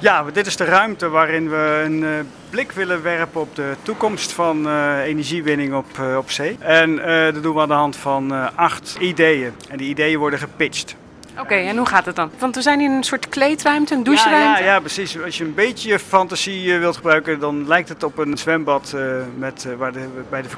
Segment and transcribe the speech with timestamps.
[0.00, 2.08] Ja, dit is de ruimte waarin we een uh,
[2.50, 6.56] blik willen werpen op de toekomst van uh, energiewinning op, uh, op zee.
[6.58, 6.96] En
[7.34, 9.52] dat doen we aan de hand van acht ideeën.
[9.68, 10.96] En die ideeën worden gepitcht.
[11.38, 12.30] Oké, en hoe gaat het dan?
[12.38, 14.62] Want we zijn in een soort kleedruimte, een doucheruimte.
[14.62, 15.22] Ja, ja, ja precies.
[15.22, 18.96] Als je een beetje fantasie wilt gebruiken, dan lijkt het op een zwembad
[19.38, 20.48] met, waar de, bij de,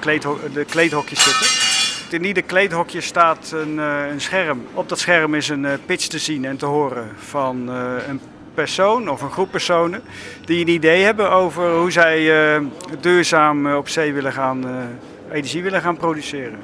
[0.52, 2.18] de kleedhokjes zitten.
[2.20, 4.66] In ieder kleedhokje staat een, een, scherm.
[4.72, 7.68] Op dat scherm is een pitch te zien en te horen van
[8.08, 8.20] een
[8.60, 10.02] persoon of een groep personen
[10.44, 12.66] die een idee hebben over hoe zij uh,
[13.00, 16.58] duurzaam eh, op zee willen gaan, uh, energie willen gaan produceren.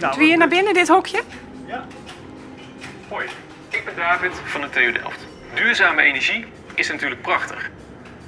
[0.00, 1.22] Nou, Doe je naar binnen dit hokje?
[1.66, 1.86] Ja.
[3.08, 3.26] Hoi,
[3.68, 5.26] ik ben David van de TU Delft.
[5.54, 6.44] Duurzame energie
[6.74, 7.70] is natuurlijk prachtig.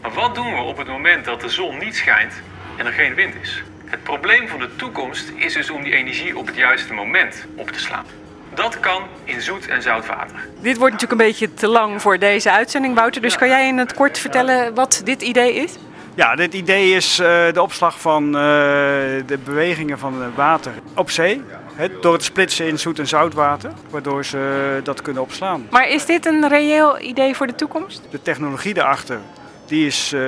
[0.02, 2.34] Maar wat doen we op het moment dat de zon niet schijnt
[2.76, 3.62] en er geen wind is?
[3.84, 7.70] Het probleem van de toekomst is dus om die energie op het juiste moment op
[7.70, 8.04] te slaan.
[8.54, 10.36] Dat kan in zoet en zout water.
[10.60, 13.22] Dit wordt natuurlijk een beetje te lang voor deze uitzending, Wouter.
[13.22, 15.78] Dus kan jij in het kort vertellen wat dit idee is?
[16.14, 18.32] Ja, dit idee is uh, de opslag van uh,
[19.26, 21.42] de bewegingen van het water op zee.
[21.74, 25.66] He, door het splitsen in zoet en zoutwater, waardoor ze dat kunnen opslaan.
[25.70, 28.02] Maar is dit een reëel idee voor de toekomst?
[28.10, 29.18] De technologie daarachter
[29.66, 30.20] die is uh,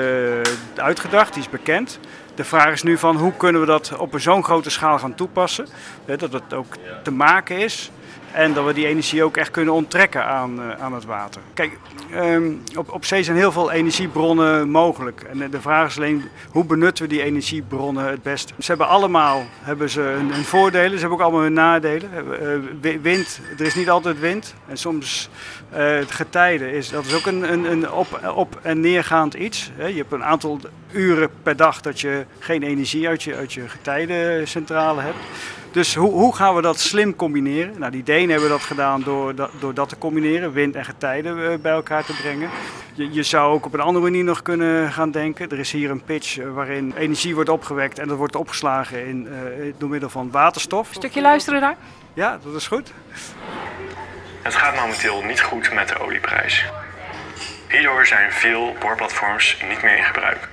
[0.76, 1.98] uitgedacht, die is bekend.
[2.34, 5.14] De vraag is nu van hoe kunnen we dat op een zo'n grote schaal gaan
[5.14, 5.66] toepassen.
[6.04, 7.90] dat het ook te maken is
[8.32, 11.40] en dat we die energie ook echt kunnen onttrekken aan, uh, aan het water.
[11.54, 11.78] Kijk,
[12.14, 15.22] um, op, op zee zijn heel veel energiebronnen mogelijk.
[15.22, 18.52] En de vraag is alleen, hoe benutten we die energiebronnen het beste?
[18.58, 22.10] Ze hebben allemaal hebben ze hun, voordelen, ze hebben ook allemaal hun nadelen.
[22.82, 24.54] Uh, wind, er is niet altijd wind.
[24.68, 25.28] En soms
[25.68, 29.70] het getijden, is, dat is ook een, een, een op, op- en neergaand iets.
[29.76, 30.60] Je hebt een aantal
[30.92, 35.18] uren per dag dat je geen energie uit je, uit je getijdencentrale hebt.
[35.70, 37.78] Dus hoe, hoe, gaan we dat slim combineren?
[37.78, 41.38] Nou, die Denen hebben dat gedaan door dat, door dat te combineren, wind en getijden
[41.38, 42.50] uh, bij elkaar te brengen.
[42.94, 45.50] Je, je, zou ook op een andere manier nog kunnen gaan denken.
[45.50, 49.74] Er is hier een pitch waarin energie wordt opgewekt en dat wordt opgeslagen in, uh,
[49.78, 50.88] door middel van waterstof.
[50.88, 51.76] Een stukje luisteren daar?
[52.14, 52.92] Ja, dat is goed.
[54.42, 56.64] Het gaat momenteel niet goed met de olieprijs.
[57.68, 60.48] Hierdoor zijn veel boorplatforms niet meer in gebruik.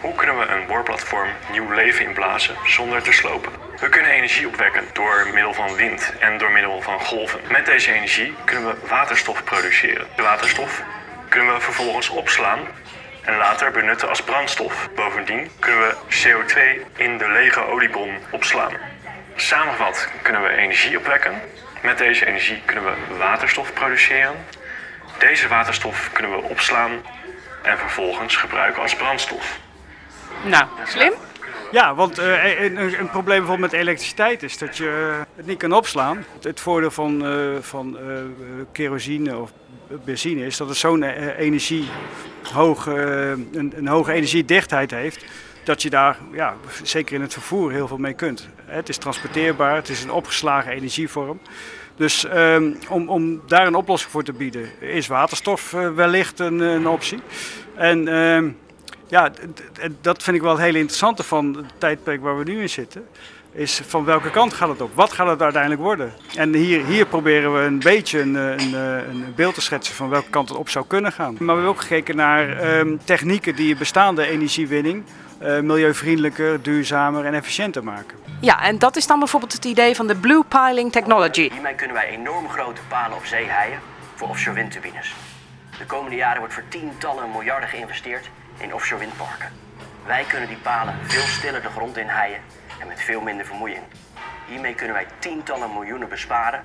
[0.00, 3.65] Hoe kunnen we een boorplatform nieuw leven inblazen zonder te slopen?
[3.80, 7.40] We kunnen energie opwekken door middel van wind en door middel van golven.
[7.50, 10.06] Met deze energie kunnen we waterstof produceren.
[10.16, 10.82] De waterstof
[11.28, 12.58] kunnen we vervolgens opslaan
[13.22, 14.88] en later benutten als brandstof.
[14.94, 16.58] Bovendien kunnen we CO2
[16.96, 18.72] in de lege oliebron opslaan.
[19.36, 21.40] Samengevat kunnen we energie opwekken.
[21.82, 24.44] Met deze energie kunnen we waterstof produceren.
[25.18, 27.02] Deze waterstof kunnen we opslaan
[27.62, 29.58] en vervolgens gebruiken als brandstof.
[30.42, 31.12] Nou, slim.
[31.72, 35.72] Ja, want uh, een, een, probleem bijvoorbeeld met elektriciteit is dat je het niet kan
[35.72, 36.24] opslaan.
[36.42, 37.98] Het voordeel van, uh, van
[38.72, 39.52] kerosine of
[40.04, 41.84] benzine is dat het zo'n energie,
[42.54, 45.24] een, een, hoge energiedichtheid heeft.
[45.64, 48.48] Dat je daar, ja, zeker in het vervoer, heel veel mee kunt.
[48.64, 51.40] Het is transporteerbaar, het is een opgeslagen energievorm.
[51.96, 56.88] Dus um, om, om daar een oplossing voor te bieden, is waterstof wellicht een, een
[56.88, 57.20] optie.
[57.74, 58.56] En um,
[59.06, 59.30] ja,
[60.00, 63.06] dat vind ik wel het hele interessante van het tijdperk waar we nu in zitten.
[63.52, 64.94] Is van welke kant gaat het op?
[64.94, 66.12] Wat gaat het uiteindelijk worden?
[66.34, 70.30] En hier, hier proberen we een beetje een, een, een beeld te schetsen van welke
[70.30, 71.32] kant het op zou kunnen gaan.
[71.32, 75.04] Maar we hebben ook gekeken naar um, technieken die bestaande energiewinning
[75.42, 78.18] uh, milieuvriendelijker, duurzamer en efficiënter maken.
[78.40, 81.50] Ja, en dat is dan bijvoorbeeld het idee van de Blue Piling Technology.
[81.52, 83.78] Hiermee kunnen wij enorm grote palen op zee heien
[84.14, 85.14] voor offshore windturbines.
[85.78, 89.48] De komende jaren wordt voor tientallen miljarden geïnvesteerd in offshore windparken.
[90.06, 92.40] Wij kunnen die palen veel stiller de grond in heien
[92.80, 93.82] en met veel minder vermoeiing.
[94.46, 96.62] Hiermee kunnen wij tientallen miljoenen besparen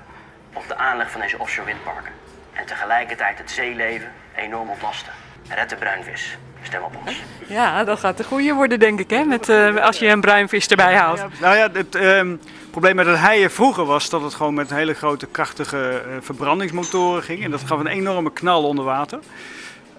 [0.54, 2.12] op de aanleg van deze offshore windparken.
[2.54, 5.14] En tegelijkertijd het zeeleven enorm ontlasten.
[5.50, 6.38] Red de bruinvis.
[6.62, 7.22] Stem op ons.
[7.48, 9.24] Ja, dat gaat de goede worden, denk ik, hè?
[9.24, 11.18] Met, uh, als je een bruinvis erbij haalt.
[11.18, 12.42] Ja, nou ja, het um,
[12.72, 17.24] probleem met het heien vroeger was dat het gewoon met hele grote, krachtige uh, verbrandingsmotoren
[17.24, 17.44] ging.
[17.44, 19.20] En dat gaf een enorme knal onder water.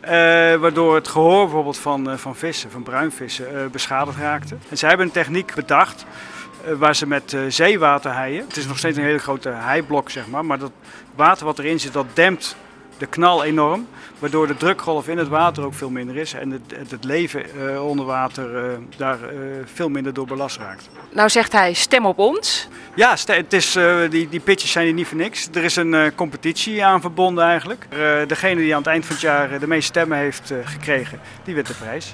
[0.04, 0.08] Uh,
[0.54, 4.56] waardoor het gehoor bijvoorbeeld van, uh, van vissen, van bruinvissen, uh, beschadigd raakte.
[4.68, 6.04] En zij hebben een techniek bedacht
[6.78, 8.44] waar ze met zeewater heien.
[8.46, 10.44] Het is nog steeds een hele grote heiblok, zeg maar.
[10.44, 10.72] Maar dat
[11.14, 12.56] water wat erin zit, dat dempt
[12.98, 13.86] de knal enorm.
[14.18, 16.32] Waardoor de drukgolf in het water ook veel minder is.
[16.32, 19.28] En het, het leven uh, onder water uh, daar uh,
[19.64, 20.88] veel minder door belast raakt.
[21.12, 22.68] Nou zegt hij stem op ons.
[22.94, 23.78] Ja, het is,
[24.10, 25.48] die, die pitches zijn er niet voor niks.
[25.52, 27.86] Er is een competitie aan verbonden eigenlijk.
[28.26, 31.66] degene die aan het eind van het jaar de meeste stemmen heeft gekregen, die wint
[31.66, 32.10] de prijs.